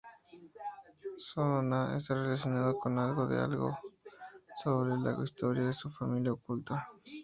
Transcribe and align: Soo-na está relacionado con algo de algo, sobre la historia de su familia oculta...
Soo-na 1.27 1.95
está 1.95 2.15
relacionado 2.15 2.75
con 2.79 2.97
algo 2.97 3.27
de 3.27 3.37
algo, 3.39 3.77
sobre 4.63 4.97
la 4.99 5.23
historia 5.23 5.67
de 5.67 5.75
su 5.75 5.91
familia 5.91 6.33
oculta... 6.33 6.87